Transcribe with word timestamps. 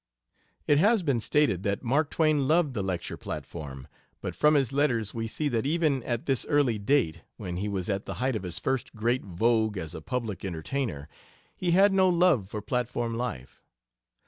It 0.65 0.79
has 0.79 1.03
been 1.03 1.21
stated 1.21 1.61
that 1.61 1.83
Mark 1.83 2.09
Twain 2.09 2.47
loved 2.47 2.73
the 2.73 2.81
lecture 2.81 3.17
platform, 3.17 3.87
but 4.19 4.33
from 4.33 4.55
his 4.55 4.73
letters 4.73 5.13
we 5.13 5.27
see 5.27 5.47
that 5.49 5.67
even 5.67 6.01
at 6.01 6.25
this 6.25 6.43
early 6.49 6.79
date, 6.79 7.21
when 7.37 7.57
he 7.57 7.69
was 7.69 7.87
at 7.87 8.07
the 8.07 8.15
height 8.15 8.35
of 8.35 8.41
his 8.41 8.57
first 8.57 8.95
great 8.95 9.21
vogue 9.21 9.77
as 9.77 9.93
a 9.93 10.01
public 10.01 10.43
entertainer, 10.43 11.07
he 11.55 11.69
had 11.69 11.93
no 11.93 12.09
love 12.09 12.49
for 12.49 12.63
platform 12.63 13.13
life. 13.15 13.61